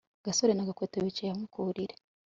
[0.25, 1.95] gasore na gakwego bicaye hamwe ku buriri